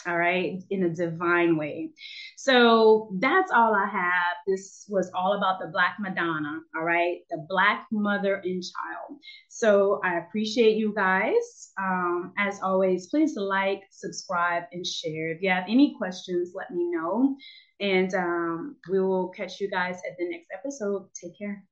all 0.08 0.18
right, 0.18 0.62
in 0.70 0.84
a 0.84 0.90
divine 0.90 1.58
way. 1.58 1.92
So 2.38 3.10
that's 3.20 3.52
all 3.52 3.74
I 3.76 3.88
have. 3.92 4.38
This 4.48 4.86
was 4.90 5.12
all 5.14 5.38
about 5.38 5.60
the 5.60 5.68
Black 5.68 5.98
Madonna, 6.00 6.60
all 6.76 6.84
right, 6.84 7.20
the 7.30 7.46
Black 7.50 7.86
mother 7.92 8.36
and 8.44 8.64
child. 8.64 9.20
So 9.50 10.00
I 10.04 10.18
appreciate 10.18 10.78
you 10.78 10.94
guys. 10.96 11.72
Um, 11.80 12.34
as 12.38 12.60
always, 12.62 13.08
please 13.08 13.36
like, 13.36 13.82
subscribe, 13.92 14.64
and 14.72 14.86
share. 14.86 15.32
If 15.32 15.42
you 15.42 15.50
have 15.50 15.66
any 15.68 15.96
questions, 15.98 16.52
let 16.56 16.72
me 16.72 16.90
know. 16.90 17.36
And 17.80 18.14
um, 18.14 18.76
we 18.90 19.00
will 19.00 19.30
catch 19.30 19.60
you 19.60 19.70
guys 19.70 19.96
at 20.10 20.18
the 20.18 20.30
next 20.30 20.48
episode. 20.54 21.08
Take 21.14 21.38
care. 21.38 21.64